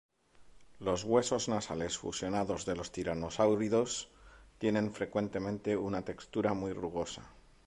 Los 0.79 1.03
huesos 1.03 1.47
nasales 1.47 1.95
fusionados 1.99 2.65
de 2.65 2.75
los 2.75 2.91
tiranosáuridos 2.91 4.09
tienen 4.57 4.91
frecuentemente 4.91 5.77
una 5.77 6.03
textura 6.03 6.55
muy 6.55 6.73
rugosa. 6.73 7.29